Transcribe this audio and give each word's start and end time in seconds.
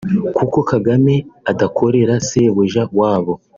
kuko 0.37 0.57
Kagame 0.69 1.15
adakorera 1.51 2.13
sebuja 2.27 2.83
wabo 2.99 3.33